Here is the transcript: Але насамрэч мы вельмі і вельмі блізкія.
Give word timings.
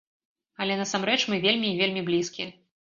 Але 0.65 0.79
насамрэч 0.81 1.19
мы 1.29 1.41
вельмі 1.47 1.67
і 1.73 1.79
вельмі 1.85 2.07
блізкія. 2.13 2.55